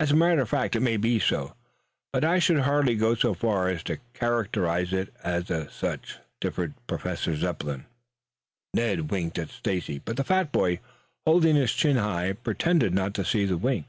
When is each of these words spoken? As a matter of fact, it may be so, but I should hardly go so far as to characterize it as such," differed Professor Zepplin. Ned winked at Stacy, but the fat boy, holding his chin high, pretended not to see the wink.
As 0.00 0.10
a 0.10 0.16
matter 0.16 0.40
of 0.40 0.48
fact, 0.48 0.74
it 0.74 0.80
may 0.80 0.96
be 0.96 1.18
so, 1.18 1.54
but 2.14 2.24
I 2.24 2.38
should 2.38 2.60
hardly 2.60 2.94
go 2.94 3.14
so 3.14 3.34
far 3.34 3.68
as 3.68 3.82
to 3.82 3.98
characterize 4.14 4.90
it 4.94 5.12
as 5.22 5.50
such," 5.70 6.16
differed 6.40 6.72
Professor 6.86 7.36
Zepplin. 7.36 7.84
Ned 8.72 9.10
winked 9.10 9.36
at 9.38 9.50
Stacy, 9.50 9.98
but 10.02 10.16
the 10.16 10.24
fat 10.24 10.50
boy, 10.50 10.80
holding 11.26 11.56
his 11.56 11.74
chin 11.74 11.98
high, 11.98 12.32
pretended 12.32 12.94
not 12.94 13.12
to 13.12 13.22
see 13.22 13.44
the 13.44 13.58
wink. 13.58 13.88